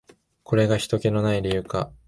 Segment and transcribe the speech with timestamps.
[0.43, 1.91] これがひとけの無い理由か。